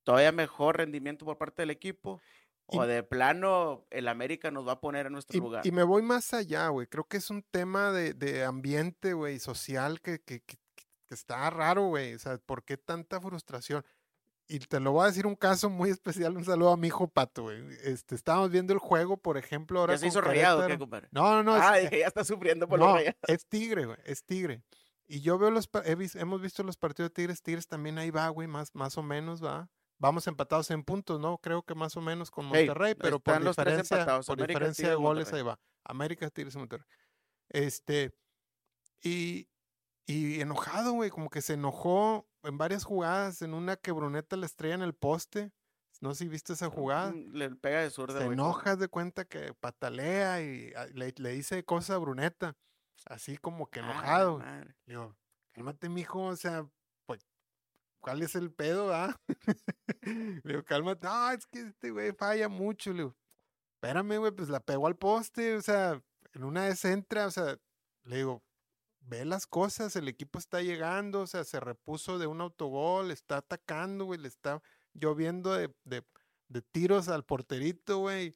[0.03, 2.21] todavía mejor rendimiento por parte del equipo
[2.69, 5.65] Y- o de plano el América nos va a poner en nuestro Y, lugar.
[5.67, 6.87] y me voy más allá, güey.
[6.87, 10.57] Creo que es un tema de, de ambiente, güey, social que, que, que-
[11.11, 12.13] que está raro, güey.
[12.13, 13.83] O sea, ¿por qué tanta frustración?
[14.47, 16.37] Y te lo voy a decir un caso muy especial.
[16.37, 17.61] Un saludo a mi hijo Pato, güey.
[17.83, 21.09] Este, estábamos viendo el juego, por ejemplo, ahora ¿Ya se hizo rayado, ¿qué, compadre?
[21.11, 21.53] No, no, no.
[21.53, 23.19] ah, eh, dije, ya está sufriendo por los no, rayados.
[23.27, 24.63] es Tigre, güey, es Tigre.
[25.05, 28.29] Y yo veo los, he hemos visto los partidos de Tigres, Tigres también ahí va,
[28.29, 29.69] güey, más, más o menos, va.
[29.97, 31.39] Vamos empatados en puntos, ¿no?
[31.39, 34.59] Creo que más o menos con Ey, Monterrey, pero por los diferencia, empatados, por América,
[34.59, 35.41] diferencia de goles Monterrey.
[35.41, 35.59] ahí va.
[35.83, 36.87] América, Tigres y Monterrey.
[37.49, 38.13] Este,
[39.03, 39.49] y,
[40.05, 44.45] y enojado, güey, como que se enojó en varias jugadas, en una que Bruneta le
[44.45, 45.51] estrella en el poste.
[46.01, 48.33] No sé si viste esa jugada Mm, Le pega de zurda, se güey.
[48.33, 52.57] enoja haz de cuenta que patalea y ah, le, le dice cosas a Bruneta,
[53.05, 54.39] así como que Ah, enojado.
[54.39, 55.15] Le digo,
[55.53, 56.67] cálmate, mijo, o sea,
[57.05, 57.27] pues,
[58.01, 59.15] ¿cuál es el pedo, ah?
[60.01, 62.91] Le digo, cálmate, no, es que este güey falla mucho.
[62.91, 63.15] Le digo,
[63.75, 66.01] espérame, güey, pues la pegó al poste, o sea,
[66.33, 67.57] en una vez entra, o sea,
[68.05, 68.41] le digo,
[69.01, 73.37] ve las cosas, el equipo está llegando, o sea, se repuso de un autogol, está
[73.37, 74.61] atacando, güey, le está
[74.93, 76.03] lloviendo de, de,
[76.47, 78.35] de tiros al porterito, güey.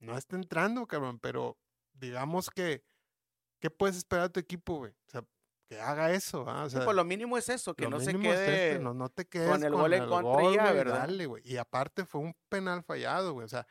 [0.00, 1.58] No está entrando, cabrón, pero
[1.94, 2.84] digamos que,
[3.60, 4.92] ¿qué puedes esperar de tu equipo, güey?
[4.92, 5.24] O sea,
[5.68, 6.64] que haga eso, ¿ah?
[6.64, 8.78] O Sí, sea, pues lo mínimo es eso, que no se mínimo es este, quede.
[8.78, 11.00] no, no te quedes el gol en contra y gol, ya, güey, ¿verdad?
[11.00, 11.42] dale, güey.
[11.44, 13.44] Y aparte fue un penal fallado, güey.
[13.44, 13.66] O sea,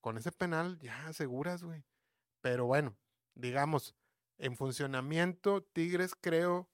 [0.00, 1.84] con ese penal ya aseguras, güey.
[2.40, 2.96] Pero bueno,
[3.34, 3.94] digamos,
[4.40, 6.68] en funcionamiento, Tigres creo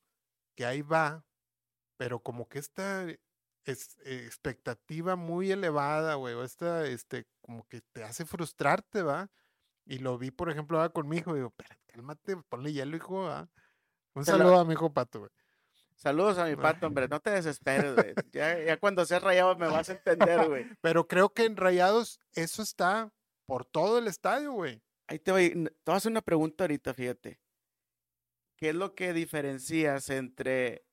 [0.56, 1.24] que ahí va,
[1.98, 3.06] pero como que esta
[3.64, 9.30] es, eh, expectativa muy elevada, güey, o esta, este, como que te hace frustrarte, ¿va?
[9.84, 13.22] Y lo vi, por ejemplo, ahora con mi hijo, digo, espérate, cálmate, ponle hielo, hijo,
[13.24, 13.48] ¿va?
[14.14, 15.30] Un Te la- saludo a mi hijo Pato, güey.
[15.96, 17.08] Saludos a mi pato, hombre.
[17.08, 18.14] No te desesperes, güey.
[18.32, 20.66] Ya, ya cuando seas rayado me vas a entender, güey.
[20.82, 23.10] Pero creo que en Rayados eso está
[23.46, 24.82] por todo el estadio, güey.
[25.06, 25.50] Ahí te voy.
[25.50, 27.40] Te voy a hacer una pregunta ahorita, fíjate.
[28.56, 30.84] ¿Qué es lo que diferencias entre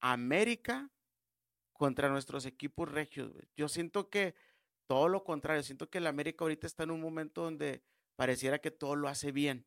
[0.00, 0.90] América
[1.72, 3.32] contra nuestros equipos regios?
[3.56, 4.34] Yo siento que
[4.86, 5.62] todo lo contrario.
[5.62, 7.82] Siento que el América ahorita está en un momento donde
[8.16, 9.66] pareciera que todo lo hace bien.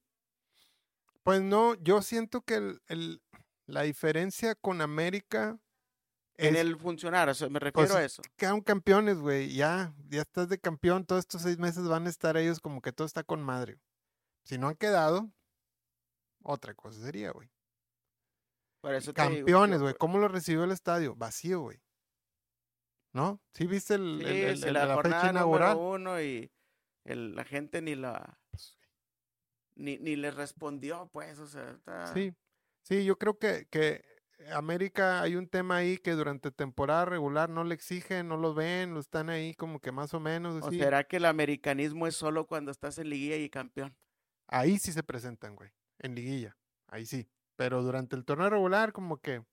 [1.24, 3.22] Pues no, yo siento que el, el-
[3.66, 5.60] la diferencia con América
[6.38, 8.22] En es el funcionar, o sea, me refiero Pues, a eso.
[8.36, 9.56] quedaron campeones, güey.
[9.56, 11.06] Ya, ya estás de campeón.
[11.06, 13.80] Todos estos seis meses van a estar ellos como que todo está con madre.
[14.44, 15.32] Si no han quedado,
[16.46, 17.50] otra cosa sería, güey.
[19.14, 19.96] Campeones, güey.
[19.96, 21.16] ¿Cómo lo recibió el estadio?
[21.16, 21.82] Vacío, güey.
[23.14, 23.42] ¿No?
[23.54, 25.78] ¿Sí viste el, Sí, el- el- sí, el la, la fecha inaugural?
[25.78, 26.52] uno y
[27.06, 28.78] la gente ni la Pues,
[29.76, 32.34] ni, ni le respondió, pues, o sea, está- Sí,
[32.84, 34.04] sí, yo creo que, que
[34.54, 38.94] América hay un tema ahí que durante temporada regular no le exigen, no lo ven,
[38.94, 40.62] lo están ahí como que más o menos.
[40.64, 43.96] ¿O será que el americanismo es solo cuando estás en liguilla y campeón?
[44.48, 45.72] Ahí sí se presentan, güey,
[46.06, 47.28] en liguilla, ahí sí.
[47.56, 49.44] Pero durante el torneo regular como que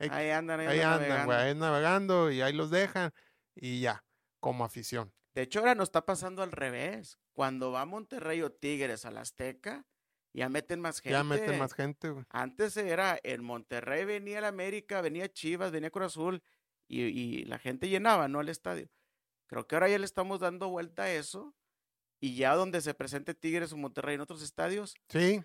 [0.00, 1.32] Ahí andan, ahí, ahí andan güey, navegando.
[1.34, 3.12] ahí navegando y ahí los dejan
[3.56, 4.04] y ya,
[4.40, 5.12] como afición.
[5.34, 7.18] De hecho, ahora nos está pasando al revés.
[7.32, 9.86] Cuando va Monterrey o Tigres al Azteca,
[10.32, 11.12] ya meten más gente.
[11.12, 12.24] Ya meten más gente, güey.
[12.30, 16.42] Antes era en Monterrey venía el América, venía Chivas, venía Cruz Azul
[16.88, 18.40] y, y la gente llenaba, ¿no?
[18.40, 18.88] El estadio.
[19.48, 21.54] Creo que ahora ya le estamos dando vuelta a eso
[22.20, 25.42] y ya donde se presente Tigres o Monterrey en otros estadios, Sí,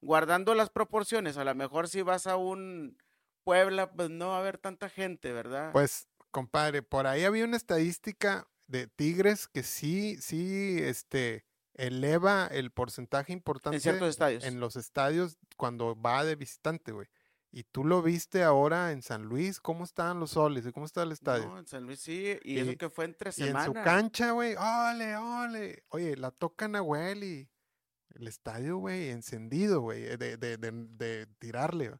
[0.00, 2.96] guardando las proporciones, a lo mejor si vas a un
[3.44, 5.70] Puebla, pues no va a haber tanta gente, ¿verdad?
[5.72, 12.70] Pues, compadre, por ahí había una estadística de Tigres que sí, sí, este, eleva el
[12.70, 14.44] porcentaje importante en ciertos estadios.
[14.44, 17.06] en los estadios cuando va de visitante, güey.
[17.50, 21.04] Y tú lo viste ahora en San Luis, cómo estaban los soles y cómo está
[21.04, 21.46] el estadio.
[21.46, 24.56] No, en San Luis sí, y, eso que fue entre y en su cancha, güey,
[24.56, 25.84] ole, ole.
[25.90, 27.48] Oye, la toca Nahuel y
[28.14, 31.92] el estadio, güey, encendido, güey, de, de, de, de tirarle.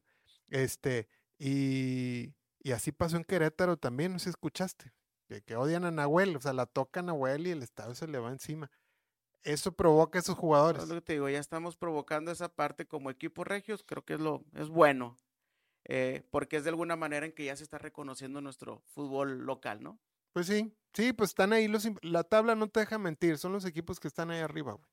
[0.49, 4.93] Este, y, y así pasó en Querétaro también, no sé si escuchaste,
[5.27, 8.19] que, que odian a Nahuel, o sea, la toca Nahuel y el estadio se le
[8.19, 8.71] va encima.
[9.43, 10.87] Eso provoca a esos Es jugadores.
[10.87, 14.19] lo que te digo, ya estamos provocando esa parte como equipos regios, creo que es
[14.19, 15.19] lo es bueno,
[15.85, 19.83] eh, porque es de alguna manera en que ya se está reconociendo nuestro fútbol local,
[19.83, 19.99] ¿no?
[20.33, 23.65] Pues sí, sí, pues están ahí los, la tabla no te deja mentir, son los
[23.65, 24.89] equipos que están ahí arriba, güey.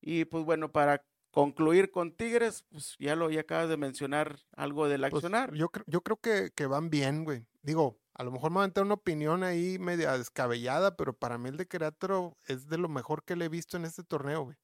[0.00, 4.88] Y pues bueno, para concluir con Tigres, pues ya lo ya acabas de mencionar algo
[4.88, 5.52] del Pues, accionar.
[5.54, 7.46] yo, cre- yo creo que, que van bien, güey.
[7.62, 11.36] Digo, a lo mejor me va a entrar una opinión ahí media descabellada, pero para
[11.36, 14.44] mí el de Querétaro es de lo mejor que le he visto en este torneo,
[14.44, 14.56] güey.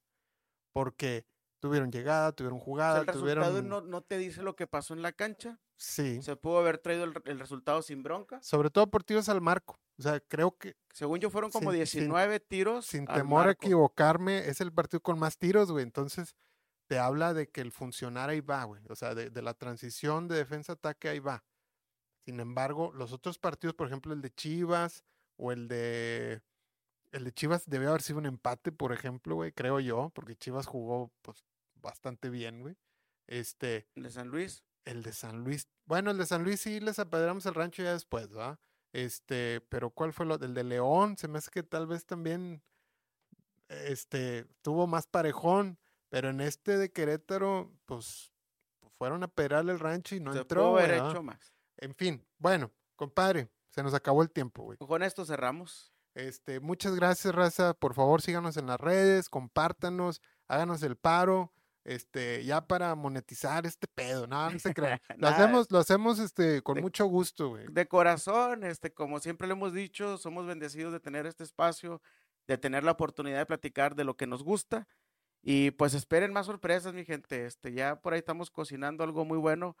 [0.73, 1.25] Porque
[1.61, 3.69] tuvieron llegada, tuvieron O sea, jugada, el resultado tuvieron...
[3.69, 5.59] no, no te dice lo que pasó en la cancha.
[5.85, 8.41] Sí, Se pudo haber traído el, el resultado sin bronca.
[8.41, 9.77] sobre todo por tiros al marco.
[9.97, 12.85] O sea, creo que Según yo fueron como Sin- sin- 19 tiros.
[12.85, 15.83] sin al temor a equivocarme, es el partido con más tiros, güey.
[15.83, 16.35] Entonces,
[16.87, 18.81] te habla de que el funcionar ahí va, güey.
[18.89, 21.43] O sea, de, de la transición de defensa-ataque ahí va.
[22.25, 25.03] Sin embargo, los otros partidos, por ejemplo, el de Chivas
[25.35, 26.41] o el de.
[27.11, 30.65] El de Chivas debió haber sido un empate, por ejemplo, güey, creo yo, porque Chivas
[30.65, 31.43] jugó pues
[31.75, 32.77] bastante bien, güey.
[33.27, 34.63] Este, El de San Luis.
[34.85, 35.67] El de San Luis.
[35.85, 38.59] Bueno, el de San Luis sí les apedreamos el rancho ya después, ¿va?
[38.91, 41.17] Este, pero ¿cuál fue lo del de León?
[41.17, 42.61] Se me hace que tal vez también
[43.67, 48.31] este tuvo más parejón, pero en este de Querétaro, pues
[48.97, 50.61] fueron a pedrarle el rancho y no se entró.
[50.61, 51.53] pudo haber hecho más.
[51.77, 54.77] En fin, bueno, compadre, se nos acabó el tiempo, güey.
[54.77, 55.91] Con esto cerramos.
[56.13, 57.73] Este, muchas gracias, raza.
[57.73, 61.51] Por favor, síganos en las redes, compártanos, háganos el paro.
[61.85, 64.99] Este, ya para monetizar este pedo, no, no se crean.
[65.17, 65.35] Lo Nada.
[65.35, 67.65] hacemos, lo hacemos este, con De- mucho gusto, güey.
[67.69, 72.01] De corazón, este, como siempre le hemos dicho, somos bendecidos de tener este espacio,
[72.47, 74.87] de tener la oportunidad de platicar de lo que nos gusta.
[75.41, 77.45] Y pues esperen más sorpresas, mi gente.
[77.45, 79.75] Este, ya por ahí estamos cocinando algo muy bueno.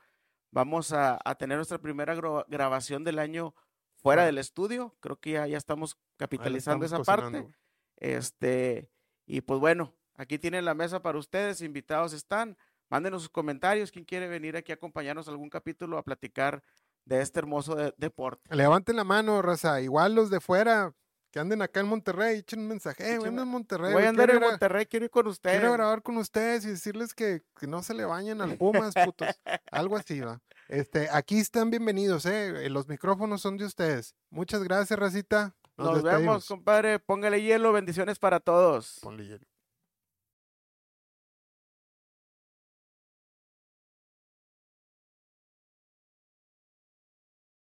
[0.51, 2.15] Vamos a, a tener nuestra primera
[2.47, 3.55] grabación del año
[3.95, 4.97] fuera del estudio.
[4.99, 7.57] Creo que ya, ya estamos capitalizando estamos esa cocinando, parte.
[7.95, 8.91] Este,
[9.25, 12.57] y pues bueno, aquí tienen la mesa para ustedes, invitados están.
[12.89, 16.61] Mándenos sus comentarios, quién quiere venir aquí a acompañarnos a algún capítulo a platicar
[17.05, 18.55] de este hermoso de- deporte.
[18.55, 19.81] Levanten la mano, raza.
[19.81, 20.93] Igual los de fuera
[21.31, 23.03] que anden acá en Monterrey, echen un mensaje.
[23.03, 23.91] Eh, en Monterrey.
[23.91, 25.57] Voy a andar en Monterrey, quiero ir con ustedes.
[25.59, 29.27] Quiero grabar con ustedes y decirles que, que no se le bañen al Pumas, putos.
[29.71, 30.39] Algo así, va.
[30.67, 32.69] Este, aquí están bienvenidos, eh.
[32.69, 34.15] Los micrófonos son de ustedes.
[34.29, 35.55] Muchas gracias, racita.
[35.75, 36.99] Nos, Nos vemos, compadre.
[36.99, 38.99] Póngale hielo, bendiciones para todos.
[39.01, 39.45] Ponle hielo.